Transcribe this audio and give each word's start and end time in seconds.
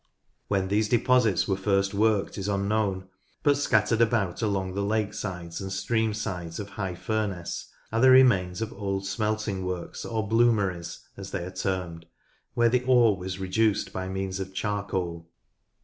When 0.47 0.69
these 0.69 0.89
deposits 0.89 1.47
were 1.47 1.55
first 1.55 1.93
worked 1.93 2.35
is 2.39 2.47
unknown, 2.47 3.07
but 3.43 3.55
scattered 3.55 4.01
about 4.01 4.41
along 4.41 4.73
the 4.73 4.81
lake 4.81 5.13
sides 5.13 5.61
and 5.61 5.71
stream 5.71 6.15
sides 6.15 6.59
of 6.59 6.69
High 6.69 6.95
Furness 6.95 7.67
are 7.91 8.01
the 8.01 8.09
remains 8.09 8.63
of 8.63 8.73
old 8.73 9.05
smelting 9.05 9.63
works 9.63 10.03
or 10.03 10.27
bloomeries, 10.27 11.01
as 11.17 11.29
they 11.29 11.43
are 11.45 11.51
termed, 11.51 12.07
where 12.55 12.67
the 12.67 12.83
ore 12.85 13.15
was 13.15 13.37
reduced 13.39 13.93
by 13.93 14.09
means 14.09 14.39
of 14.39 14.55
charcoal. 14.55 15.29